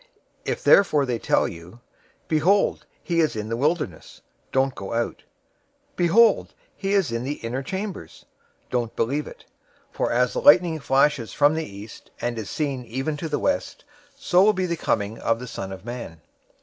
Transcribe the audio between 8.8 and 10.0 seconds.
believe it. 024:027